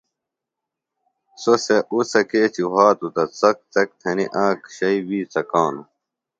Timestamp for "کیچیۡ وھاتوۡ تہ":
2.29-3.23